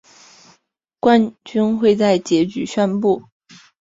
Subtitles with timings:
[0.99, 3.21] 冠军会在结局宣布。